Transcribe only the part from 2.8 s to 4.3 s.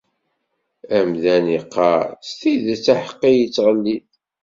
aḥeqqi yettɣellit.